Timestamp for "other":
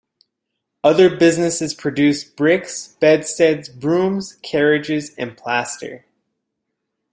0.83-1.15